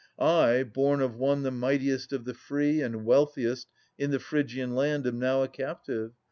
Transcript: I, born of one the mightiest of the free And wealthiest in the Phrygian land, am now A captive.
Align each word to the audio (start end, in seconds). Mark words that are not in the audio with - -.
I, 0.17 0.63
born 0.63 0.99
of 0.99 1.15
one 1.15 1.43
the 1.43 1.51
mightiest 1.51 2.11
of 2.11 2.25
the 2.25 2.33
free 2.33 2.81
And 2.81 3.05
wealthiest 3.05 3.67
in 3.99 4.09
the 4.09 4.17
Phrygian 4.17 4.73
land, 4.73 5.05
am 5.05 5.19
now 5.19 5.43
A 5.43 5.47
captive. 5.47 6.13